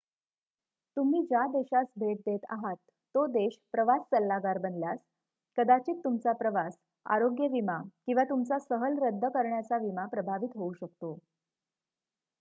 तुम्ही 0.97 1.21
ज्या 1.23 1.45
देशास 1.47 1.87
भेट 1.99 2.19
देत 2.19 2.45
आहात 2.49 2.75
तो 3.15 3.25
देश 3.27 3.57
प्रवास 3.71 4.01
सल्लागार 4.11 4.57
बनल्यास 4.57 4.97
कदाचित 5.57 6.01
तुमचा 6.03 6.33
प्रवास 6.33 6.77
आरोग्य 7.05 7.47
विमा 7.47 7.77
किंवा 8.07 8.23
तुमचा 8.23 8.57
सहल 8.59 8.97
रद्द 9.01 9.25
करण्याचा 9.25 9.77
विमा 9.77 10.05
प्रभावित 10.05 10.55
होऊ 10.55 10.73
शकतो 10.73 11.17